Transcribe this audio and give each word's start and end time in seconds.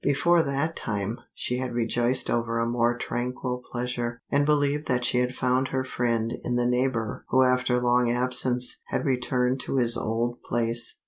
Before 0.03 0.41
that 0.41 0.75
time 0.75 1.19
she 1.35 1.59
had 1.59 1.73
rejoiced 1.75 2.27
over 2.31 2.57
a 2.57 2.65
more 2.65 2.97
tranquil 2.97 3.63
pleasure, 3.71 4.19
and 4.31 4.47
believed 4.47 4.87
that 4.87 5.05
she 5.05 5.19
had 5.19 5.35
found 5.35 5.67
her 5.67 5.83
friend 5.85 6.33
in 6.43 6.55
the 6.55 6.65
neighbor 6.65 7.23
who 7.29 7.43
after 7.43 7.79
long 7.79 8.09
absence 8.11 8.81
had 8.87 9.05
returned 9.05 9.59
to 9.59 9.75
his 9.77 9.95
old 9.95 10.41
place. 10.41 10.97